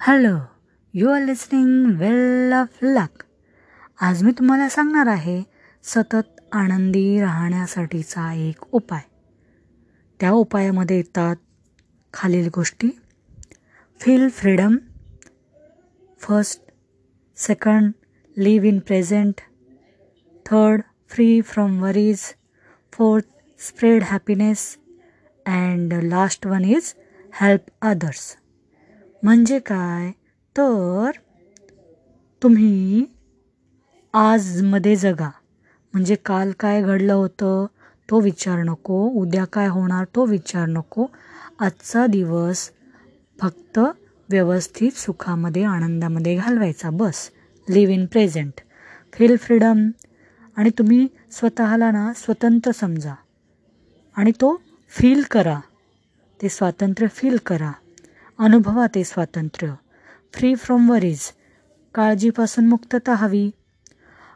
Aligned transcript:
Hello 0.00 0.38
you 0.94 1.08
are 1.08 1.24
listening 1.24 1.98
well 1.98 2.52
of 2.52 2.68
luck 2.82 3.22
आज 4.00 4.22
मी 4.22 4.32
तुम्हाला 4.32 4.68
सांगणार 4.68 5.06
आहे 5.06 5.42
सतत 5.84 6.40
आनंदी 6.52 7.20
राहण्यासाठीचा 7.20 8.32
एक 8.34 8.64
उपाय. 8.72 9.00
त्या 10.20 10.30
उपायामध्ये 10.30 10.96
येतात 10.96 11.36
खालील 12.14 12.48
गोष्टी. 12.54 12.88
Feel 14.00 14.28
freedom 14.28 14.76
first 16.20 16.62
second 17.36 17.92
live 18.36 18.68
in 18.68 18.78
present 18.78 19.40
third 20.46 20.80
free 21.08 21.40
from 21.40 21.82
worries 21.82 22.20
fourth 22.92 23.24
spread 23.58 24.02
happiness 24.02 24.76
and 25.46 25.94
last 25.94 26.46
one 26.46 26.64
is 26.64 26.94
help 27.40 27.60
others 27.82 28.36
म्हणजे 29.22 29.58
काय? 29.58 30.10
तर 30.56 31.10
तुम्ही 32.42 33.04
आजमध्ये 34.14 34.96
जगा. 34.96 35.30
म्हणजे 35.92 36.14
काल 36.14 36.52
काय 36.60 36.82
घडलं 36.82 37.12
होतं 37.12 37.66
तो 38.10 38.20
विचार 38.20 38.58
नको. 38.58 39.08
उद्या 39.08 39.44
काय 39.44 39.68
होणार 39.68 40.04
तो 40.14 40.26
विचार 40.26 40.66
नको. 40.66 41.06
आजचा 41.60 42.06
दिवस 42.06 42.70
फक्त 43.40 43.78
व्यवस्थित 44.30 44.92
सुखामध्ये 44.92 45.64
आनंदामध्ये 45.64 46.36
घालवायचा. 46.36 46.90
बस. 46.90 47.30
Live 47.68 47.94
in 47.94 48.06
present 48.06 48.52
feel 49.12 49.36
freedom 49.36 49.90
आणि 50.56 50.70
तुम्ही 50.70 51.06
स्वतःला 51.30 51.90
ना 51.90 52.12
स्वतंत्र 52.12 52.70
समजा. 52.70 53.14
आणि 54.16 54.30
तो 54.30 54.60
फील 54.90 55.22
करा. 55.30 55.60
ते 56.42 56.48
स्वातंत्र्य 56.48 57.08
फील 57.08 57.36
करा. 57.46 57.72
अनुभवा 58.38 58.86
ते 58.94 59.02
स्वातंत्र्य. 59.04 59.72
फ्री 60.32 60.54
फ्रॉम 60.54 60.90
वरीज 60.90 61.20
काळजीपासून 61.94 62.66
मुक्तता 62.66 63.14
हवी. 63.14 63.50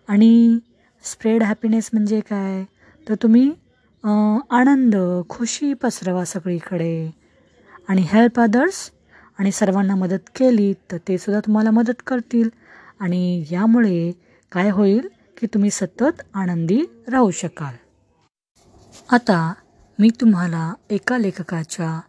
आणि 0.09 0.59
स्प्रेड 1.05 1.43
हॅपीनेस 1.43 1.91
म्हणजे 1.93 2.21
काय? 2.21 2.65
तर 3.09 3.15
तुम्ही 3.15 3.51
आनंद 4.51 4.97
खुशी 5.29 5.73
पसरवा 5.75 6.25
सगळीकडे. 6.25 7.11
आणि 7.89 8.03
हेल्प 8.09 8.41
अदर्स 8.41 8.91
आणि 9.39 9.53
सर्वांना 9.53 9.95
मदत 9.95 10.31
केली 10.37 10.73
तर 10.93 10.97
ते 11.09 11.19
सुद्धा 11.19 11.41
तुम्हाला 11.41 11.71
मदत 11.71 12.03
करतील. 12.07 12.49
आणि 13.01 13.45
यामुळे 13.51 14.13
काय 14.53 14.71
होईल 14.71 15.09
की 15.37 15.47
तुम्ही 15.47 15.71
सतत 15.71 16.23
आनंदी 16.35 16.83
राहू 17.09 17.31
शकाल. 17.31 17.75
आता 19.11 19.53
मी 19.99 20.11
तुम्हाला 20.21 20.73
एका 20.91 21.19
लेखकाच्या 21.19 22.01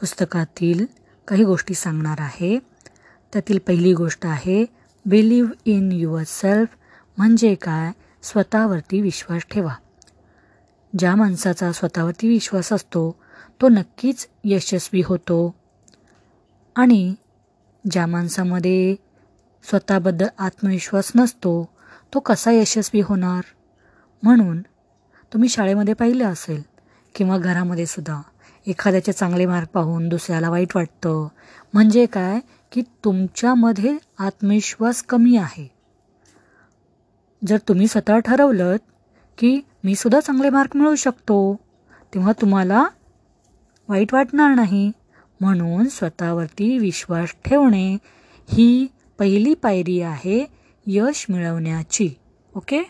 पुस्तकातील 0.00 0.86
काही 1.28 1.44
गोष्टी 1.44 1.74
सांगणार 1.74 2.20
आहे. 2.20 2.58
त्यातील 3.32 3.58
पहिली 3.58 3.94
गोष्ट 3.94 4.26
आहे 4.26 4.66
बिलीव्ह 5.06 5.50
इन 5.64 5.92
युअर 5.92 6.22
सेल्फ 6.26 6.68
म्हणजे 7.16 7.54
काय? 7.54 7.92
स्वतःवरती 8.22 9.00
विश्वास 9.00 9.42
ठेवा. 9.50 9.74
ज्या 10.98 11.14
माणसाचा 11.14 11.72
स्वतःवरती 11.72 12.28
विश्वास 12.28 12.72
असतो 12.72 13.18
तो 13.60 13.68
नक्कीच 13.68 14.28
यशस्वी 14.44 15.02
होतो. 15.06 15.54
आणि 16.76 17.14
ज्या 17.90 18.06
माणसामध्ये 18.06 18.96
स्वतःबद्दल 19.62 20.26
आत्मविश्वास 20.38 21.12
नसतो 21.14 21.68
तो 22.14 22.20
कसा 22.20 22.52
यशस्वी 22.52 23.00
होणार? 23.00 23.40
म्हणून 24.22 24.62
तुम्ही 25.32 25.48
शाळेमध्ये 25.48 25.94
पाहिलं 25.94 26.24
असेल 26.24 26.62
किंवा 27.14 27.38
घरामध्ये 27.38 27.86
सुद्धा. 27.86 28.20
एखाद्याचे 28.66 29.12
चांगले 29.12 29.46
मार्क 29.46 29.68
पाहून 29.68 30.08
दुसऱ्याला 30.08 30.50
वाईट 30.50 30.68
वाटतं. 30.74 31.28
म्हणजे 31.74 32.06
काय? 32.06 32.40
की 32.72 32.82
तुमच्यामध्ये 33.04 33.96
आत्मविश्वास 34.18 35.02
कमी 35.02 35.36
आहे. 35.36 35.70
जर 37.46 37.58
तुम्ही 37.68 37.86
स्वतः 37.86 38.18
ठरवलं 38.18 38.76
की 39.38 39.60
मी 39.84 39.94
सुद्धा 39.94 40.20
चांगले 40.20 40.50
मार्क 40.50 40.76
मिळवू 40.76 40.94
शकतो 40.94 41.56
तेव्हा 42.14 42.32
तुम्हाला 42.32 42.86
वाईट 43.88 44.14
वाटणार 44.14 44.54
नाही. 44.54 44.92
म्हणून 45.40 45.88
स्वतःवरती 45.88 46.78
विश्वास 46.78 47.34
ठेवणे 47.44 47.94
ही 48.52 48.86
पहिली 49.18 49.54
पायरी 49.54 50.00
आहे 50.00 50.46
यश 50.86 51.26
मिळवण्याची. 51.28 52.14
Okay? 52.56 52.82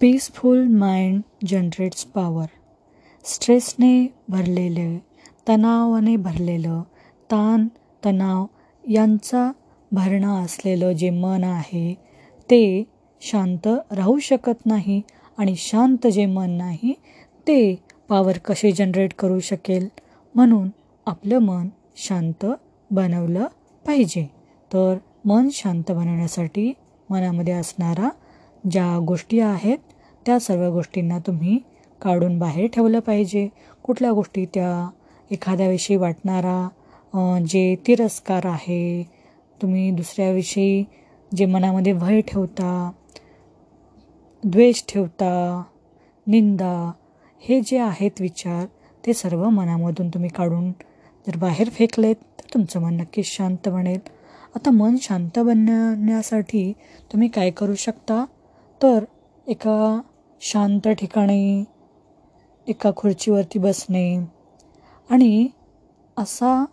Peaceful 0.00 0.66
mind 0.66 1.22
generates 1.46 2.04
power 2.04 2.46
स्ट्रेसने 3.24 4.06
भरलेले 4.28 4.98
तणावाने 5.48 6.16
भरलेलं 6.16 6.82
ताण 7.30 7.66
तणाव 8.04 8.46
यांचा 8.88 9.52
भरणा 9.92 10.32
असलेलं 10.34 10.92
जे 10.92 11.10
मन 11.10 11.44
आहे 11.44 11.94
ते 12.50 12.84
शांत 13.20 13.68
राहू 13.90 14.18
शकत 14.18 14.66
नाही 14.66 15.00
आणि 15.38 15.54
शांत 15.56 16.06
जे 16.06 16.26
मन 16.26 16.50
नाही 16.50 16.92
ते 17.46 17.74
पॉवर 18.08 18.38
कसे 18.38 18.72
जनरेट 18.72 19.14
करू 19.14 19.40
शकेल? 19.40 19.88
म्हणून 20.34 20.68
आपलं 21.06 21.38
मन 21.38 21.68
शांत 21.96 22.46
बनवलं 22.90 23.46
पाहिजे. 23.86 24.26
तर 24.72 24.96
मन 25.24 25.48
शांत 25.52 25.90
बनवण्यासाठी 25.90 26.72
मनामध्ये 27.10 27.52
असणारा 27.52 28.08
ज्या 28.70 28.98
गोष्टी 28.98 29.40
आहेत 29.40 29.78
त्या 30.26 30.38
सर्व 30.38 30.70
गोष्टींना 30.70 31.18
तुम्ही 31.18 31.58
काढून 32.02 32.38
बाहेर 32.38 32.66
ठेवलं 32.66 33.00
पाहिजे. 33.00 33.48
कुठल्या 33.82 34.10
गोष्टी 34.12 34.44
त्या 34.54 34.88
एखाद्याविषयी 35.30 35.96
वाटणारा 35.96 36.68
जे 37.48 37.74
तिरस्कार 37.86 38.46
आहे 38.46 39.08
तुम्ही 39.62 39.90
दुसऱ्याविषयी 39.90 40.84
जे 41.36 41.46
मनामध्ये 41.46 41.92
भय 41.92 42.20
ठेवता 42.20 42.90
द्वेष 44.44 44.82
ठेवता 44.88 45.62
निंदा 46.26 46.92
हे 47.42 47.60
जे 47.60 47.78
आहेत 47.78 48.20
विचार 48.20 48.66
ते 49.06 49.12
सर्व 49.12 49.48
मनामधून 49.48 50.08
तुम्ही 50.08 50.30
काढून 50.30 50.70
जर 51.26 51.36
बाहेर 51.36 51.68
फेकलेत 51.68 52.16
तर 52.38 52.54
तुमचं 52.54 52.80
मन 52.80 52.94
नक्कीच 52.94 53.26
शांत 53.26 53.68
बनेल. 53.68 53.98
आता 54.54 54.70
मन 54.70 54.96
शांत 55.02 55.38
बनण्यासाठी 55.38 56.72
तुम्ही 57.12 57.28
काय 57.28 57.50
करू 57.50 57.74
शकता? 57.74 58.24
तर 58.80 59.04
एका 59.46 60.00
शांत 60.40 60.88
ठिकाणी 60.88 61.64
एका 62.68 62.90
खुर्चीवरती 62.96 63.58
बसणे. 63.58 64.18
आणि 65.10 65.48
असा 66.16 66.64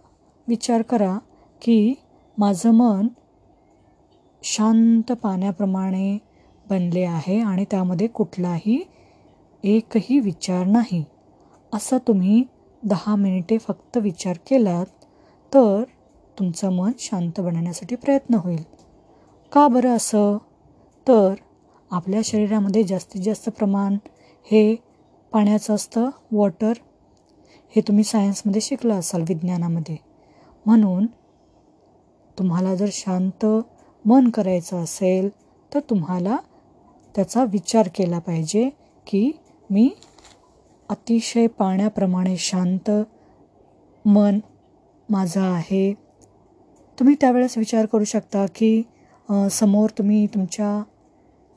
विचार 0.48 0.81
करा 0.81 1.18
की 1.62 1.94
माझं 2.38 2.72
मन 2.72 3.08
शांत 4.44 5.12
पाण्याप्रमाणे 5.12 6.18
बनले 6.70 7.03
आहे 7.03 7.40
आणि 7.40 7.66
त्यामध्ये 7.72 8.08
कुठलाही 8.08 8.88
एकही 9.64 10.20
विचार 10.20 10.66
नाही. 10.66 11.06
असं 11.74 11.98
तुम्ही 11.98 12.44
दहा 12.84 13.16
मिनिटे 13.16 13.58
फक्त 13.58 13.98
विचार 13.98 14.36
केलात 14.48 14.86
तर 15.54 15.84
तुमचं 16.40 16.69
मन 16.69 16.92
शांत 17.00 17.40
बनवण्यासाठी 17.40 17.96
प्रयत्न 17.96 18.36
होईल. 18.36 18.64
का 19.52 19.68
बरं 19.68 19.90
असं? 19.90 20.38
तर 21.08 21.34
आपल्या 21.92 22.22
शरीरामध्ये 22.24 22.84
जास्तीत 22.84 23.22
जास्त 23.22 23.50
प्रमाण 23.50 23.94
हे 24.44 24.87
पाण्याचं 25.38 25.74
असतं 25.75 26.09
वॉटर 26.31 26.74
हे 27.75 27.81
तुम्ही 27.81 28.03
सायन्समध्ये 28.03 28.62
शिकलं 28.62 28.94
असाल 28.94 29.22
विज्ञानामध्ये. 29.22 29.96
म्हणून 30.66 31.06
तुम्हाला 32.38 32.75
जर 32.75 32.90
शांत 32.92 33.46
मन 34.06 34.30
करायचं 34.30 34.84
असेल 34.84 35.30
तर 35.74 35.80
तुम्हाला 35.80 36.38
त्याचा 37.16 37.44
विचार 37.44 37.90
केला 37.96 38.20
पाहिजे 38.20 38.70
की 39.08 39.31
मी 39.70 39.90
अतिशय 40.90 41.48
पाण्याप्रमाणे 41.48 42.36
शांत 42.38 42.92
मन 44.06 44.40
माझं 45.09 45.42
आहे. 45.42 45.94
तुम्ही 46.98 47.16
त्यावेळेस 47.22 47.57
विचार 47.57 47.86
करू 47.86 48.04
शकता 48.04 48.45
की 48.56 48.81
समोर 49.51 49.89
तुम्ही 49.89 50.25
तुमच्या 50.28 50.84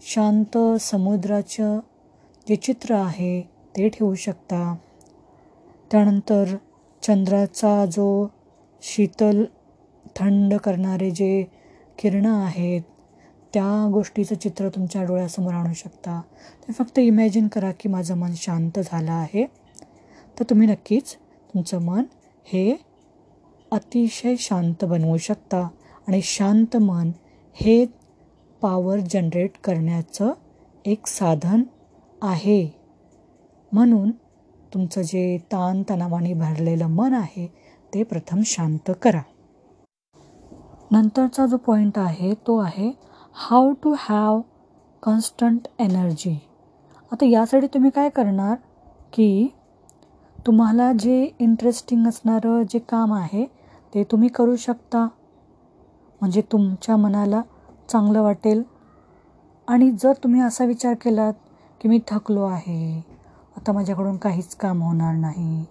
शांत 0.01 0.59
समुद्राचं 0.81 1.79
जे 2.49 2.57
चित्र 2.57 2.95
आहे 2.95 3.50
ते 3.77 3.89
ठेवू 3.89 4.15
शकता. 4.15 4.77
त्यानंतर 5.91 6.57
चंद्राचा 7.03 7.87
जो 7.87 8.27
शीतल 8.83 9.45
थंड 10.17 10.55
करणारे 10.55 11.11
जे 11.11 11.45
किरणं 11.99 12.45
आहेत 12.45 12.83
त्या 13.55 13.91
गोष्टीचं 13.93 14.35
चित्र 14.35 14.69
तुमच्या 14.69 15.05
डोळ्यासमोर 15.05 15.55
आणू 15.55 15.73
शकता. 15.73 16.23
ते 16.63 16.73
फक्त 16.73 16.99
इमॅजिन 16.99 17.49
करा 17.49 17.71
की 17.81 17.89
माझं 17.89 18.17
मन 18.17 18.33
शांत 18.35 18.79
झालं 18.79 19.13
आहे. 19.13 19.47
तर 20.39 20.43
तुम्ही 20.43 20.69
नक्कीच 20.69 21.15
तुमचं 21.55 21.83
मन 21.83 22.03
हे 22.45 22.77
अतिशय 23.71 24.35
शांत 24.39 24.85
बनवू 24.85 25.17
शकता 25.17 25.69
आणि 26.09 26.21
शांत 26.23 26.77
मन 26.77 27.11
हे 27.53 27.87
पॉवर 28.61 28.99
जनरेट 28.99 29.51
करण्याचं 29.65 30.33
एक 30.85 31.07
साधन 31.07 31.63
आहे. 32.23 32.80
म्हणून 33.73 34.11
तुमचं 34.75 35.03
जे 35.03 35.37
ताणतणावाने 35.53 36.33
भरलेलं 36.35 36.87
मन 36.87 37.15
आहे 37.15 37.47
ते 37.95 38.03
प्रथम 38.03 38.41
शांत 38.47 38.91
करा. 39.03 39.21
नंतरचा 40.91 41.47
जो 41.47 41.57
पॉईंट 41.57 41.99
आहे 41.99 42.33
तो 42.47 42.59
आहे 42.59 42.91
how 43.37 43.73
to 43.73 43.95
have 43.99 44.41
constant 45.03 45.69
energy 45.79 46.39
आता 47.13 47.27
यासाठी 47.27 47.67
तुम्ही 47.67 47.91
काय 47.91 48.09
करणार 48.09 48.55
की 49.13 49.49
तुम्हाला 50.47 50.93
जे 50.93 51.23
इंटरेस्टिंग 51.39 52.07
असणारं 52.07 52.63
जे 52.63 52.79
काम 52.79 53.13
आहे 53.15 53.45
ते 53.95 54.05
तुम्ही 54.05 54.29
करू 54.29 54.57
शकता. 54.57 55.07
म्हणजे 56.21 56.43
तुमच्या 56.53 56.97
मनाला 56.97 57.41
चांगलं 57.89 58.23
वाटेल. 58.23 58.63
आणि 59.69 59.91
जर 59.93 60.13
तुम्ही 60.25 60.41
असा 60.41 60.65
विचार 60.65 60.95
केलात 60.95 61.33
की 61.81 61.89
मी 61.89 61.99
थकलो 62.09 62.43
आहे 62.43 63.01
आता 63.57 63.73
माझ्याकडून 63.73 64.17
काहीच 64.17 64.55
काम 64.57 64.83
होणार 64.83 65.15
नाही. 65.15 65.65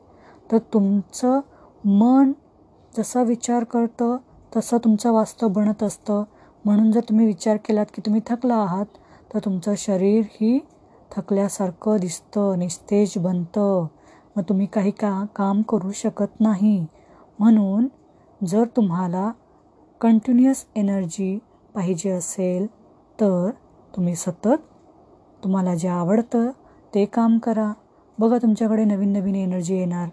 तर 0.52 0.58
तुमचं 0.74 1.40
मन 1.86 2.32
जसा 2.98 3.24
विचार 3.24 3.64
करतं 3.64 4.18
तसं 4.56 4.78
तुमचं 4.78 5.12
वास्तव 5.12 5.48
बनत 5.48 5.84
असतं. 5.84 6.24
म्हणून 6.66 6.92
जर 6.92 7.00
तुम्ही 7.00 7.26
विचार 7.26 7.58
केलात 7.58 7.86
की 7.94 8.02
तुम्ही 8.02 8.22
थकला 8.28 8.56
आहात 8.56 8.98
तर 9.34 9.40
तुमचं 9.40 9.74
शरीर 9.78 10.26
ही 10.32 10.60
थकल्यासारखं 11.12 11.98
दिसतं 11.98 12.60
निस्तेज 12.60 13.14
बनतं. 13.18 13.86
मग 14.36 14.44
तुम्ही 14.50 14.66
काही 14.66 14.92
का 14.92 15.26
काम 15.36 15.62
करू 15.62 15.92
शकत 15.92 16.40
नाही. 16.40 16.86
म्हणून 17.40 17.88
जर 18.42 18.64
तुम्हाला 18.76 19.32
कंटिन्युअस 20.02 20.66
एनर्जी 20.76 21.38
पाहिजे 21.76 22.10
असेल 22.10 22.66
तर 23.20 23.50
तुम्ही 23.96 24.16
सतत 24.16 24.62
तुम्हाला 25.44 25.76
जे 25.76 25.88
आवडतं 25.88 26.50
ते 26.94 27.06
काम 27.06 27.38
करा. 27.38 27.72
बघा 28.18 28.38
तुमच्याकडे 28.38 28.84
नवीन 28.86 29.12
नवीन 29.14 29.36
एनर्जी 29.36 29.78
येणार. 29.78 30.08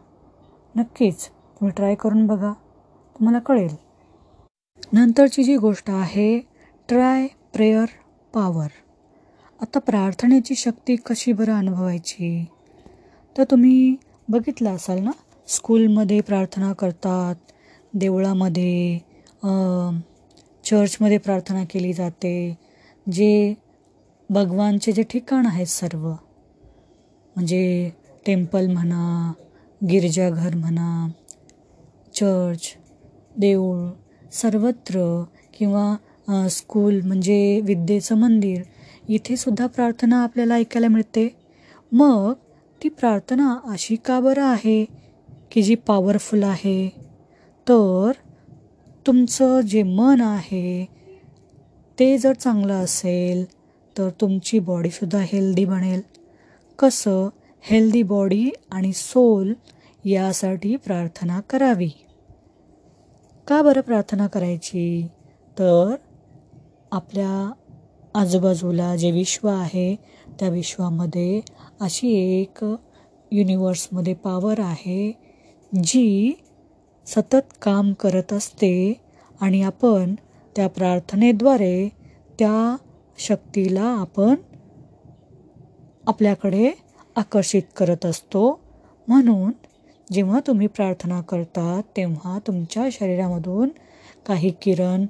नक्कीच 0.74 1.26
तुम्ही 1.26 1.72
ट्राय 1.76 1.94
करून 1.94 2.26
बघा. 2.26 2.52
तुम्हाला 3.16 3.38
कळेल. 3.38 3.74
नंतरची 4.92 5.42
जी 5.44 5.56
गोष्ट 5.56 5.90
आहे 5.90 6.38
ट्राय 6.88 7.26
प्रेयर 7.54 7.86
पॉवर 8.34 8.66
आता 9.60 9.78
प्रार्थनेची 9.78 10.54
शक्ती 10.54 10.96
कशी 11.06 11.32
बरं 11.32 11.54
अनुभवायची? 11.54 12.44
तर 13.36 13.44
तुम्ही 13.50 13.96
बघितलं 14.28 14.74
असाल 14.74 14.98
ना 14.98 15.10
स्कूलमध्ये 15.48 16.20
प्रार्थना 16.20 16.72
करतात. 16.72 17.34
देवळामध्ये 17.94 18.98
चर्चमध्ये 20.64 21.18
प्रार्थना 21.18 21.64
केली 21.64 21.92
जाते. 21.92 22.56
जे 23.06 23.54
भगवानचे 24.30 24.92
जे 24.92 25.02
ठिकाण 25.02 25.46
आहेत 25.46 25.66
सर्व. 25.66 26.12
म्हणजे 27.36 27.90
टेम्पल 28.26 28.66
म्हणा 28.66 29.32
गिरजाघर 29.80 30.54
म्हणा 30.54 31.08
चर्च 32.14 32.72
देऊळ 33.38 33.86
सर्वत्र 34.32 35.00
किंवा 35.58 36.48
स्कूल 36.50 37.00
म्हणजे 37.00 37.60
विद्येचं 37.64 38.16
मंदिर 38.18 38.62
इथे 39.08 39.36
सुद्धा 39.36 39.66
प्रार्थना 39.66 40.22
आपल्याला 40.22 40.54
ऐकायला 40.54 40.88
मिळते. 40.88 41.28
मग 41.92 42.32
ती 42.80 42.88
प्रार्थना 42.88 43.54
अशी 43.72 43.96
का 43.96 44.18
बरं 44.20 44.44
आहे 44.44 44.84
की 45.52 45.62
जी 45.62 45.74
पॉवरफुल 45.86 46.42
आहे? 46.42 46.88
तर 47.66 48.12
तुमचं 49.06 49.60
जे 49.60 49.82
मन 49.82 50.20
आहे 50.20 50.84
ते 51.98 52.16
जर 52.18 52.32
चांगलं 52.32 52.74
असेल 52.74 53.44
तर 53.96 54.08
तुमची 54.20 54.58
बॉडीसुद्धा 54.58 55.20
हेल्दी 55.22 55.64
बनेल. 55.64 56.00
कसं 56.78 57.28
हेल्दी 57.62 58.02
बॉडी 58.02 58.50
आणि 58.70 58.92
सोल 58.92 59.52
यासाठी 60.04 60.76
प्रार्थना 60.76 61.40
करावी? 61.40 61.90
का 63.48 63.62
बरं 63.62 63.80
प्रार्थना 63.80 64.26
करायची? 64.26 65.06
तर 65.58 65.94
आपल्या 66.92 67.52
आजूबाजूला 68.14 68.96
जे 68.96 69.10
विश्व 69.10 69.48
आहे 69.48 69.96
त्या 70.40 70.48
विश्वामध्ये 70.48 71.40
अशी 71.80 72.40
एक 72.40 72.64
युनिवर्समध्ये 73.32 74.14
पावर 74.14 74.60
आहे 74.60 75.18
जी 75.84 76.32
सतत 77.06 77.52
काम 77.62 77.92
करत 77.92 78.32
असते 78.32 79.00
आणि 79.40 79.62
आपण 79.62 80.14
त्या 80.56 80.68
प्रार्थनेद्वारे 80.68 81.88
त्या 82.38 82.76
शक्तीला 83.18 83.84
आपण 83.84 84.34
आपल्याकडे 86.06 86.72
आकर्षित 87.16 87.62
करत 87.76 88.06
असतो. 88.06 88.60
म्हणून 89.08 89.52
जेव्हा 90.12 90.40
तुम्ही 90.46 90.66
प्रार्थना 90.66 91.20
करता 91.20 91.80
तेव्हा 91.96 92.38
तुमच्या 92.46 92.88
शरीरामधून 92.92 93.68
काही 94.26 94.52
किरण 94.62 95.06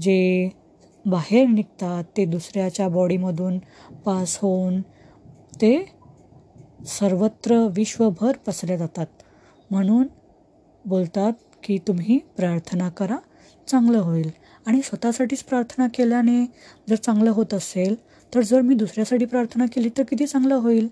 जे 0.00 0.48
बाहेर 1.06 1.46
निघतात 1.48 2.04
ते 2.16 2.24
दुसऱ्याच्या 2.24 2.88
बॉडीमधून 2.88 3.58
पास 4.04 4.38
होऊन 4.42 4.80
ते 5.60 5.74
सर्वत्र 6.86 7.66
विश्वभर 7.76 8.36
पसरले 8.36 8.78
जातात. 8.78 9.06
म्हणून 9.70 10.06
बोलतात 10.84 11.32
की 11.62 11.78
तुम्ही 11.78 12.18
प्रार्थना 12.36 12.88
करा 12.88 13.16
चांगलं 13.68 13.98
होईल. 13.98 14.30
आणि 14.66 14.80
स्वतःसाठीच 14.84 15.42
प्रार्थना 15.44 15.86
केल्याने 15.94 16.44
जर 16.88 16.94
चांगलं 16.94 17.30
होत 17.30 17.54
असेल 17.54 17.94
तर 18.32 18.40
जर 18.40 18.60
मी 18.60 18.74
दुसऱ्यासाठी 18.74 19.24
प्रार्थना 19.24 19.66
केली 19.66 19.88
तर 19.98 20.02
किती 20.02 20.26
चांगलं 20.26 20.54
होईल? 20.54 20.88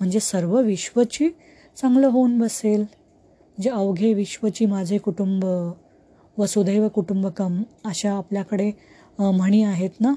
म्हणजे 0.00 0.20
सर्व 0.20 0.58
विश्वची 0.60 1.28
चांगलं 1.76 2.06
होऊन 2.06 2.38
बसेल. 2.38 2.80
म्हणजे 2.80 3.70
अवघे 3.70 4.12
विश्वची 4.14 4.66
माझे 4.66 4.98
कुटुंब 4.98 5.44
वसुधैव 6.38 6.88
कुटुंबकम 6.88 7.62
अशा 7.84 8.12
आपल्याकडे 8.12 8.70
म्हणी 9.18 9.62
आहेत 9.62 10.00
ना? 10.00 10.12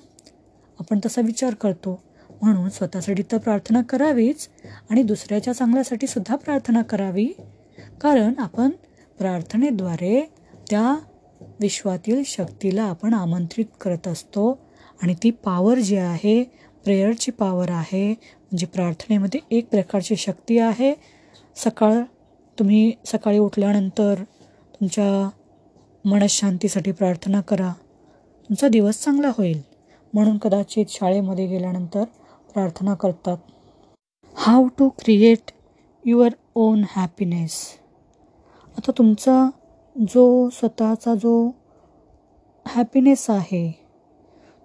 आपण 0.79 0.99
तसा 1.05 1.21
विचार 1.21 1.53
करतो. 1.53 1.99
म्हणून 2.41 2.69
स्वतःसाठी 2.69 3.23
तर 3.31 3.37
प्रार्थना 3.37 3.81
करावीच 3.81 4.47
आणि 4.89 5.03
दुसऱ्याच्या 5.03 5.53
चांगल्यासाठी 5.53 6.07
सुद्धा 6.07 6.35
प्रार्थना 6.35 6.81
करावी. 6.81 7.27
कारण 8.01 8.33
आपण 8.37 8.69
प्रार्थनेद्वारे 9.19 10.21
त्या 10.69 10.95
विश्वातील 11.59 12.23
शक्तीला 12.25 12.83
आपण 12.83 13.13
आमंत्रित 13.13 13.65
करत 13.81 14.07
असतो 14.07 14.59
आणि 15.01 15.15
ती 15.23 15.31
पावर 15.31 15.79
जी 15.79 15.95
आहे 15.95 16.43
प्रेयरची 16.83 17.31
पावर 17.31 17.69
आहे 17.69 18.09
म्हणजे 18.09 18.65
प्रार्थनेमध्ये 18.65 19.39
एक 19.51 19.69
प्रकारची 19.69 20.15
शक्ती 20.15 20.57
आहे. 20.57 20.93
सकाळ 21.55 22.01
तुम्ही 22.57 22.91
सकाळी 23.05 23.37
उठल्यानंतर 23.37 24.23
तुमच्या 24.73 25.29
मनशांतीसाठी 26.05 26.91
प्रार्थना 26.91 27.41
करा. 27.41 27.71
तुमचा 28.49 28.67
दिवस 28.67 29.03
चांगला 29.03 29.31
होईल. 29.37 29.61
म्हणून 30.13 30.37
कदाचित 30.37 30.85
शाळेमध्ये 30.89 31.45
गेल्यानंतर 31.47 32.03
प्रार्थना 32.53 32.93
करतात. 32.93 33.37
How 34.35 34.67
to 34.67 34.89
create 34.89 35.51
your 36.05 36.29
own 36.55 36.83
happiness 36.89 37.53
आता 38.77 38.91
तुमचा 38.97 39.49
जो 39.95 40.49
स्वतःचा 40.49 41.15
जो 41.15 41.51
हॅपीनेस 42.67 43.29
आहे 43.29 43.71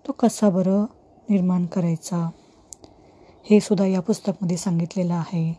तो 0.07 0.13
कसा 0.13 0.51
बरं 0.51 0.85
निर्माण 1.31 1.67
करायचा? 1.67 2.31
हे 3.51 3.61
सुद्धा 3.61 3.87
या 3.87 4.01
पुस्तकमध्ये 4.01 4.57
सांगितलेलं 4.57 5.15
आहे. 5.15 5.55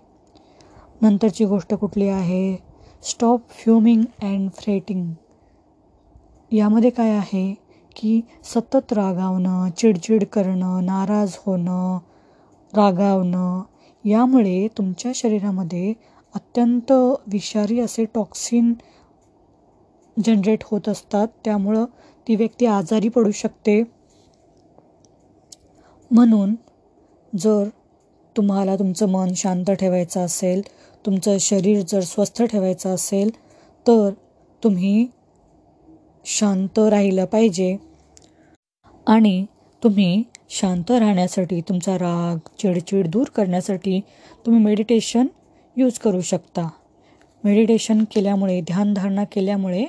नंतरची 1.02 1.46
गोष्ट 1.46 1.74
कुठली 1.74 2.08
आहे? 2.08 2.56
स्टॉप 3.04 3.42
फ्युमिंग 3.50 4.02
अँड 4.22 4.50
फ्रेटिंग 4.52 5.14
यामध्ये 6.52 6.90
काय 6.90 7.12
आहे? 7.12 7.54
की 7.96 8.22
सतत 8.44 8.94
रागावणं 8.94 9.70
चिडचिड 9.78 10.24
करणं 10.26 10.86
नाराज 10.86 11.38
होणं 11.46 11.98
रागावणं 12.74 13.62
यामुळे 14.06 14.68
तुमच्या 14.68 15.12
शरीरामध्ये 15.16 15.94
अत्यंत 16.36 16.92
विषारी 17.28 17.80
असे 17.80 18.06
टॉक्सिन 18.06 18.74
जनरेट 20.26 20.64
होत 20.64 20.90
असतात. 20.90 21.28
त्यामुळं 21.46 21.86
ती 22.28 22.36
व्यक्ती 22.36 22.66
आजारी 22.66 23.10
पडू 23.10 23.32
शकते. 23.32 23.82
म्हणून 26.12 26.56
जर 27.34 27.68
तुम्हाला 28.36 28.76
तुमचं 28.76 29.10
मन 29.10 29.34
शांत 29.36 29.72
ठेवायचं 29.72 30.20
असेल 30.20 30.62
तुमचं 31.06 31.38
शरीर 31.40 31.84
जर 31.88 32.00
स्वस्थ 32.00 32.44
ठेवायचं 32.44 32.94
असेल 32.94 33.30
तर 33.86 34.10
तुम्ही 34.64 35.08
शांत 36.26 36.80
राहिलं 36.80 37.26
पाहिजे. 37.26 37.76
आणि 39.08 39.46
तुम्ही 39.84 40.24
शांत 40.50 40.92
राहण्यासाठी 40.92 41.62
तुमचा 41.62 41.96
राग 41.96 42.38
चिडचिड 42.60 43.08
दूर 43.08 43.28
करण्यासाठी 43.36 44.00
तुम्ही 44.46 44.64
मेडिटेशन 44.64 45.28
यूज 45.76 46.00
करू 46.00 46.22
शकता. 46.22 46.68
मेडिटेशन 47.44 48.04
केल्यामुळे 48.04 48.60
ध्यानधारणा 48.62 49.24
केल्यामुळे 49.24 49.86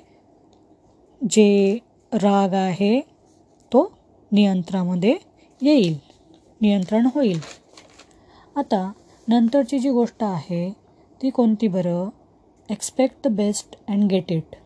जे 1.21 1.79
राग 2.13 2.55
आहे 2.55 3.01
तो 3.73 3.93
नियंत्रणामध्ये 4.33 5.17
येईल. 5.63 5.99
नियंत्रण 6.61 7.07
होईल. 7.15 7.41
आता 8.57 8.93
नंतरची 9.29 9.79
जी 9.79 9.91
गोष्ट 9.91 10.23
आहे 10.23 10.71
ती 11.23 11.31
कोणती 11.31 11.69
बरं? 11.69 12.09
Expect 12.71 13.29
the 13.29 13.31
best 13.31 13.77
and 13.89 14.05
get 14.05 14.33
it 14.33 14.57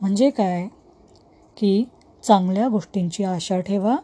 म्हणजे 0.00 0.30
काय? 0.30 0.68
की 1.56 1.84
चांगल्या 2.22 2.68
गोष्टींची 2.68 3.24
आशा 3.24 3.60
ठेवा 3.60 3.96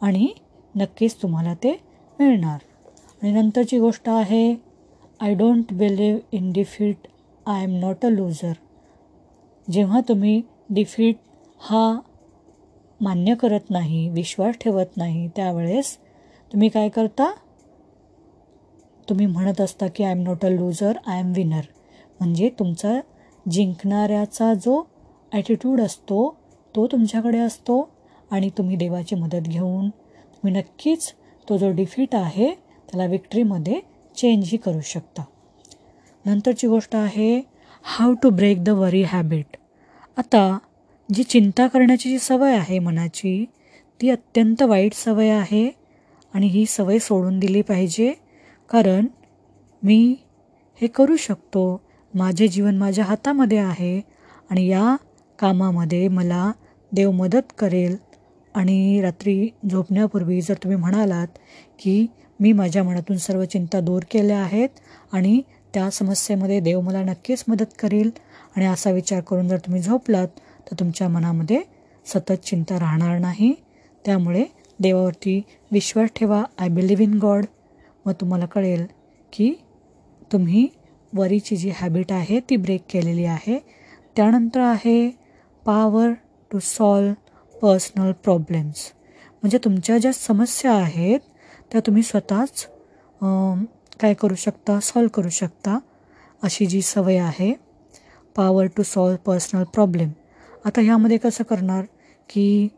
आणि 0.00 0.28
नक्कीच 0.76 1.22
तुम्हाला 1.22 1.54
ते 1.54 1.72
मिळणार. 2.18 2.58
आणि 3.22 3.32
नंतरची 3.32 3.78
गोष्ट 3.78 4.08
आहे 4.08 4.54
I 5.20 5.34
don't 5.34 5.72
believe 5.72 6.20
in 6.32 6.52
defeat 6.52 6.96
I 7.46 7.62
am 7.62 7.70
not 7.70 8.06
a 8.06 8.08
loser 8.08 8.52
जेव्हा 9.72 10.00
तुम्ही 10.08 10.42
डिफीट 10.70 11.16
हा 11.60 12.00
मान्य 13.00 13.34
करत 13.34 13.70
नाही 13.70 14.08
विश्वास 14.08 14.54
ठेवत 14.60 14.96
नाही. 14.96 15.26
त्यावेळेस 15.28 15.96
तुम्ही 16.50 16.68
काय 16.68 16.88
करता? 16.88 17.30
तुम्ही 19.08 19.26
म्हणत 19.26 19.60
असता 19.60 19.86
की 19.86 20.04
I 20.04 20.10
am 20.12 20.22
not 20.22 20.44
a 20.44 20.48
loser 20.48 20.96
I 21.06 21.18
am 21.20 21.32
winner 21.36 21.62
म्हणजे 22.20 22.48
तुमचा 22.58 22.98
जिंकणाऱ्याचा 23.46 24.52
जो 24.54 24.82
ॲटिट्यूड 25.32 25.80
असतो 25.80 26.28
तो 26.74 26.86
तुमच्याकडे 26.86 27.38
असतो 27.38 27.80
आणि 28.30 28.50
तुम्ही 28.58 28.76
देवाची 28.76 29.16
मदत 29.16 29.48
घेऊन 29.48 29.88
तुम्ही 29.88 30.52
नक्कीच 30.52 31.12
तो 31.48 31.56
जो 31.56 31.70
डिफीट 31.70 32.14
आहे 32.14 32.50
त्याला 32.88 33.06
विक्ट्रीमध्ये 33.06 33.80
चेंजही 34.16 34.58
करू 34.58 34.80
शकता. 34.84 35.22
नंतरची 36.24 36.66
गोष्ट 36.66 36.96
आहे 36.96 37.34
how 37.84 38.14
to 38.14 38.30
break 38.30 38.62
the 38.64 38.68
worry 38.68 39.02
habit 39.02 39.56
आता 40.16 40.58
जी 41.08 41.22
चिंता 41.22 41.66
करण्याची 41.66 42.08
जी 42.10 42.18
सवय 42.18 42.54
आहे 42.56 42.78
मनाची 42.78 43.44
ती 44.00 44.10
अत्यंत 44.10 44.62
वाईट 44.62 44.94
सवय 44.94 45.28
आहे 45.28 45.70
आणि 46.34 46.46
ही 46.46 46.64
सवय 46.66 46.98
सोडून 46.98 47.38
दिली 47.38 47.62
पाहिजे. 47.62 48.12
कारण 48.70 49.06
मी 49.82 50.16
हे 50.80 50.86
करू 50.86 51.16
शकतो. 51.16 51.80
माझे 52.14 52.48
जीवन 52.48 52.76
माझ्या 52.76 53.04
हातामध्ये 53.04 53.58
आहे 53.58 54.00
आणि 54.50 54.66
या 54.66 54.96
कामामध्ये 55.38 56.08
मला 56.08 56.50
देव 56.92 57.10
मदत 57.10 57.52
करेल. 57.58 57.96
आणि 58.54 59.00
रात्री 59.00 59.48
झोपण्यापूर्वी 59.70 60.40
जर 60.40 60.54
तुम्ही 60.54 60.78
म्हणालात 60.78 61.38
की 61.78 62.06
मी 62.40 62.52
माझ्या 62.52 62.82
मनातून 62.84 63.16
सर्व 63.16 63.44
चिंता 63.44 63.80
दूर 63.80 64.02
केल्या 64.10 64.38
आहेत 64.38 64.68
आणि 65.12 65.40
त्या 65.74 65.90
समस्येमध्ये 65.90 66.60
देव 66.60 66.80
मला 66.80 67.02
नक्कीच 67.02 67.44
मदत 67.48 67.74
करेल. 67.78 68.10
आणि 68.56 68.66
असा 68.66 68.90
विचार 68.90 69.20
करून 69.20 69.48
जर 69.48 69.56
तुम्ही 69.56 69.82
झोपलात 69.82 70.28
तर 70.66 70.74
तुमच्या 70.80 71.08
मनामध्ये 71.08 71.60
सतत 72.06 72.44
चिंता 72.44 72.78
राहणार 72.78 73.18
नाही. 73.18 73.52
त्यामुळे 74.04 74.44
देवावरती 74.78 75.40
विश्वास 75.72 76.08
ठेवा. 76.16 76.42
आय 76.58 76.68
बिलीव्ह 76.68 77.02
इन 77.02 77.18
गॉड 77.18 77.44
मग 78.06 78.12
तुम्हाला 78.20 78.46
कळेल 78.46 78.86
की 79.32 79.52
तुम्ही 80.32 80.66
वरीची 81.12 81.56
जी 81.56 81.70
हॅबिट 81.74 82.12
आहे 82.12 82.40
ती 82.40 82.56
ब्रेक 82.56 82.82
केलेली 82.90 83.24
आहे. 83.24 83.58
त्यानंतर 84.16 84.60
आहे 84.60 85.10
power 85.64 86.10
to 86.50 86.58
solve 86.58 87.12
personal 87.54 88.12
problems 88.24 88.90
म्हणजे 89.42 89.58
तुमच्या 89.64 89.98
ज्या 89.98 90.12
समस्या 90.12 90.72
आहेत 90.72 91.20
त्या 91.72 91.80
तुम्ही 91.86 92.02
स्वतःच 92.02 92.66
काय 94.00 94.14
करू 94.14 94.34
शकता? 94.34 94.80
सॉल्व 94.80 95.08
करू 95.08 95.28
शकता. 95.28 95.78
अशी 96.42 96.66
जी 96.66 96.82
सवय 96.82 97.16
आहे 97.16 97.52
power 98.36 98.66
to 98.76 98.82
solve 98.82 99.16
personal 99.16 99.64
problem 99.64 100.10
आता 100.64 100.80
ह्यामध्ये 100.80 101.16
कसं 101.16 101.44
करणार 101.44 101.84
की 102.28 102.68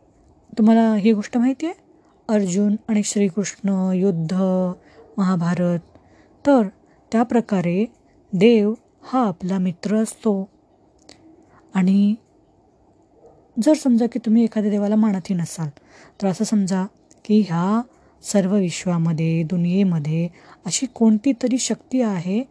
तुम्हाला 0.59 0.95
ही 0.95 1.13
गोष्ट 1.13 1.39
माहिती 1.39 1.67
आहे? 1.67 1.75
अर्जुन 2.29 2.77
आणि 2.89 3.03
श्रीकृष्ण 3.03 3.93
युद्ध 3.95 4.35
महाभारत. 5.17 5.81
तर 6.47 6.63
त्या 7.13 7.23
प्रकारे 7.23 7.85
देव 8.33 8.75
हा 9.03 9.27
आपला 9.29 9.59
मित्र 9.59 9.97
असतो. 9.97 10.49
आणि 11.75 12.15
जर 13.63 13.73
समजा 13.75 14.07
की 14.13 14.19
तुम्ही 14.19 14.45
एखाद्या 14.45 14.71
देवाला 14.71 14.97
मानतही 14.97 15.35
नसाल 15.35 15.69
तर 16.23 16.29
असं 16.29 16.45
समजा 16.45 16.87
की 17.25 17.41
ह्या 17.41 17.83
सर्व 18.23 18.55
विश्वामध्ये 18.57 19.43
दुनियेमध्ये 19.43 20.29
अशी 20.67 20.87
कोणती 20.87 21.33
तरी 21.43 21.59
शक्ती 21.59 22.01
आहे 22.03 22.43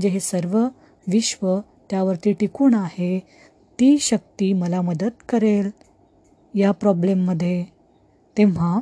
जे 0.00 0.08
हे 0.08 0.20
सर्व 0.20 0.58
विश्व 1.06 1.60
त्यावरती 1.90 2.32
टिकून 2.32 2.74
आहे 2.74 3.18
ती 3.78 3.98
शक्ती 3.98 4.52
मला 4.52 4.80
मदत 4.82 5.22
करेल 5.28 5.70
या 6.54 6.70
प्रॉब्लेममध्ये 6.70 7.64
तेव्हा 8.36 8.80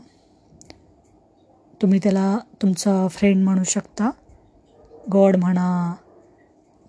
तुम्ही 1.83 2.01
त्याला 2.03 2.39
तुमचा 2.63 3.09
फ्रेंड 3.09 3.45
म्हणू 3.45 3.65
शकता. 3.65 4.11
गॉड 5.13 5.37
म्हणा 5.37 5.95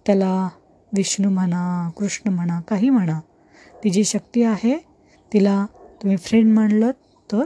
त्याला 0.06 0.50
विष्णू 0.96 1.30
म्हणा 1.30 1.90
कृष्ण 1.98 2.30
म्हणा 2.30 2.60
काही 2.62 2.90
म्हणा. 2.90 3.20
ती 3.84 3.90
जी 3.90 4.04
शक्ती 4.04 4.44
आहे 4.44 4.78
तिला 5.34 5.66
तुम्ही 6.02 6.18
फ्रेंड 6.18 6.54
म्हणलं 6.54 6.92
तर 7.32 7.44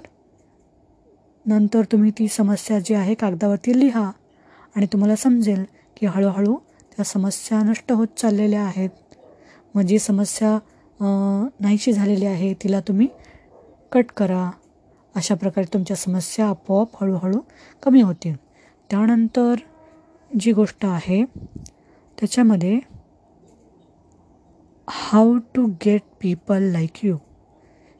नंतर 1.45 1.83
तुम्ही 1.91 2.11
ती 2.11 2.27
समस्या 2.27 2.79
जी 2.79 2.93
आहे 2.93 3.13
कागदावरती 3.13 3.79
लिहा 3.79 4.11
आणि 4.75 4.85
तुम्हाला 4.85 5.15
समजेल 5.15 5.63
की 5.97 6.05
हळूहळू 6.05 6.55
त्या 6.95 7.05
समस्या 7.05 7.61
नष्ट 7.63 7.91
होत 7.91 8.07
चाललेल्या 8.17 8.63
आहेत. 8.63 8.89
मग 9.75 9.81
जी 9.81 9.99
समस्या 9.99 10.57
नाहीशी 11.59 11.93
झालेली 11.93 12.25
आहे 12.25 12.53
तिला 12.53 12.79
तुम्ही 12.79 13.07
कट 13.91 14.11
करा. 14.17 14.49
अशा 15.15 15.35
प्रकारे 15.35 15.73
तुमच्या 15.73 15.95
समस्या 15.95 16.47
आपोआप 16.47 17.03
हळूहळू 17.03 17.39
कमी 17.83 18.01
होतील. 18.01 18.35
त्यानंतर 18.89 19.55
जी 20.31 20.51
गोष्ट 20.51 20.85
आहे 20.85 21.23
त्याच्यामध्ये 22.17 22.79
how 24.87 25.37
to 25.55 25.65
get 25.85 26.01
people 26.21 26.63
like 26.71 27.05
you 27.05 27.17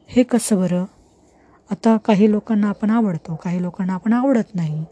हे 0.08 0.22
कसं 0.22 0.56
बरं? 0.56 0.84
आता 1.72 1.96
काही 1.96 2.30
लोकांना 2.30 2.68
आपण 2.68 2.90
आवडतो 2.90 3.34
काही 3.34 3.62
लोकांना 3.62 3.94
आपण 3.94 4.12
आवडत 4.12 4.54
नाही. 4.54 4.84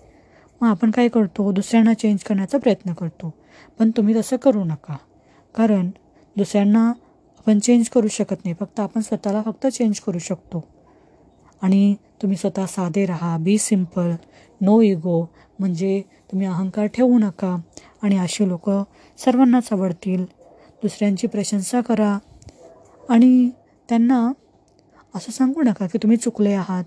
मग 0.60 0.68
आपण 0.68 0.90
काय 0.90 1.08
करतो? 1.08 1.52
दुसऱ्यांना 1.52 1.94
चेंज 1.94 2.22
करण्याचा 2.22 2.58
प्रयत्न 2.58 2.92
करतो. 2.92 3.34
पण 3.78 3.90
तुम्ही 3.90 4.14
तसं 4.14 4.36
करू 4.36 4.64
नका. 4.64 4.96
कारण 5.56 5.90
दुसऱ्यांना 6.36 6.88
आपण 7.38 7.58
चेंज 7.58 7.88
करू 7.88 8.08
शकत 8.08 8.36
नाही. 8.44 8.54
फक्त 8.60 8.80
आपण 8.80 9.00
स्वतःला 9.00 9.42
फक्त 9.42 9.66
चेंज 9.66 10.00
करू 10.00 10.18
शकतो. 10.18 10.68
आणि 11.62 11.94
तुम्ही 12.22 12.36
स्वतः 12.36 12.66
साधे 12.66 13.06
राहा. 13.06 13.38
बी 13.38 13.58
सिंपल 13.58 14.10
नो 14.60 14.80
इगो 14.80 15.30
म्हणजे 15.58 16.02
तुम्ही 16.30 16.46
अहंकार 16.46 16.86
ठेवू 16.86 17.18
नका. 17.18 17.56
आणि 18.02 18.18
अशी 18.18 18.48
लोक 18.48 18.70
सर्वांनाच 19.18 19.68
आवडतील. 19.72 20.24
दुसऱ्यांची 20.82 21.26
प्रशंसा 21.26 21.80
करा. 21.80 22.18
आणि 23.08 23.50
त्यांना 23.88 24.32
असं 25.14 25.32
सांगू 25.32 25.62
नका 25.62 25.86
की 25.86 25.98
तुम्ही 25.98 26.16
चुकले 26.16 26.52
आहात. 26.52 26.84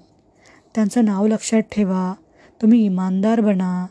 त्यांचं 0.76 1.06
नाव 1.06 1.28
लक्षात 1.28 1.62
ठेवा. 1.72 2.14
तुम्ही 2.62 2.86
इमानदार 2.86 3.40
बना. 3.40 3.86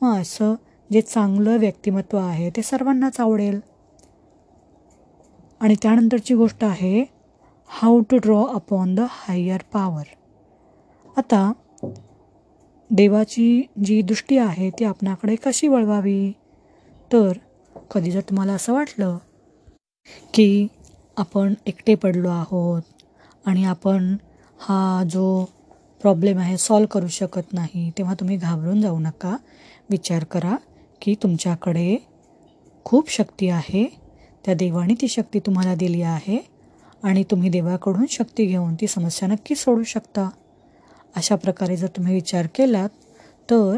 मग 0.00 0.20
असं 0.20 0.54
जे 0.92 1.00
चांगलं 1.00 1.58
व्यक्तिमत्व 1.58 2.18
आहे 2.18 2.50
ते 2.50 2.62
सर्वांनाच 2.62 3.20
आवडेल. 3.20 3.60
आणि 5.60 5.74
त्यानंतरची 5.82 6.34
गोष्ट 6.34 6.64
आहे 6.64 7.04
how 7.70 8.00
to 8.00 8.16
draw 8.16 8.44
upon 8.46 8.94
the 8.94 9.00
higher 9.10 9.62
power 9.72 10.04
आता 11.16 11.52
देवाची 12.90 13.62
जी 13.84 14.02
दृष्टी 14.02 14.38
आहे 14.38 14.70
ती 14.70 14.84
आपणाकडे 14.84 15.36
कशी 15.36 15.68
वळवावी? 15.68 16.32
तर 17.12 17.32
कधी 17.90 18.10
जर 18.10 18.20
तुम्हाला 18.20 18.52
असं 18.52 18.72
वाटलं 18.72 19.18
की 20.34 20.66
आपण 21.16 21.54
एकटे 21.66 21.94
पडलो 21.94 22.28
आहोत 22.28 22.82
आणि 23.46 23.64
आपण 23.64 24.16
हा 24.58 25.02
जो 25.10 25.44
प्रॉब्लेम 26.00 26.38
आहे 26.38 26.56
सॉल्व 26.58 26.86
करू 26.86 27.08
शकत 27.08 27.52
नाही 27.52 27.90
तेव्हा 27.98 28.14
तुम्ही 28.14 28.36
घाबरून 28.36 28.80
जाऊ 28.80 28.98
नका. 28.98 29.36
विचार 29.90 30.24
करा 30.24 30.56
की 31.02 31.14
तुमच्याकडे 31.22 31.96
खूप 32.84 33.10
शक्ती 33.10 33.48
आहे. 33.48 33.84
त्या 34.44 34.54
देवाने 34.54 34.94
ती 34.94 35.08
शक्ती 35.08 35.40
तुम्हाला 35.40 35.74
दिली 35.74 36.02
आहे 36.02 36.38
आणि 37.02 37.24
तुम्ही 37.30 37.50
देवाकडून 37.50 38.06
शक्ती 38.10 38.46
घेऊन 38.46 38.74
ती 38.74 38.86
समस्या 38.86 39.28
नक्की 39.28 39.54
सोडू 39.54 39.82
शकता. 39.82 40.28
अशा 41.16 41.36
प्रकारे 41.36 41.76
जर 41.76 41.86
तुम्ही 41.86 42.14
विचार 42.14 42.46
केलात 42.54 42.88
तर 43.50 43.76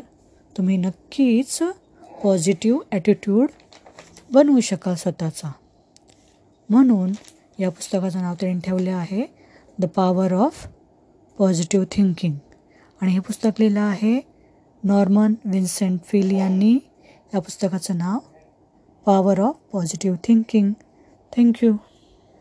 तुम्ही 0.56 0.76
नक्कीच 0.76 1.58
पॉझिटिव्ह 2.22 2.80
ॲटिट्यूड 2.92 3.48
बनवू 4.32 4.60
शकाल 4.60 4.94
स्वतःचा. 4.94 5.52
म्हणून 6.68 7.12
या 7.58 7.70
पुस्तकाचं 7.70 8.22
नाव 8.22 8.34
त्यांनी 8.40 8.60
ठेवलं 8.60 8.92
आहे. 8.92 9.39
The 9.80 9.84
power 9.84 10.32
of 10.32 10.66
positive 11.38 11.86
thinking 11.90 12.34
आणि 13.00 13.12
हे 13.12 13.18
पुस्तक 13.18 13.50
लिहिलं 13.58 13.80
आहे 13.80 14.20
नॉर्मन 14.84 15.34
विन्सेंट 15.44 16.00
फिल 16.04 16.30
यांनी. 16.30 16.78
या 17.34 17.40
पुस्तकाचं 17.40 17.98
नाव 17.98 18.18
power 19.06 19.40
of 19.40 19.56
positive 19.72 20.16
thinking 20.24 20.72
thank you 21.36 21.72